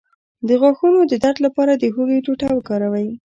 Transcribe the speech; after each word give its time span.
د 0.47 0.49
غاښونو 0.61 0.99
د 1.07 1.13
درد 1.23 1.37
لپاره 1.45 1.73
د 1.75 1.83
هوږې 1.93 2.19
ټوټه 2.25 2.47
وکاروئ 2.53 3.07